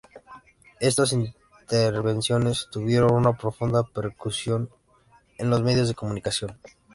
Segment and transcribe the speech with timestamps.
[0.79, 4.67] Estas intervenciones tuvieron una profunda repercusión
[5.37, 6.57] en los medios de comunicación.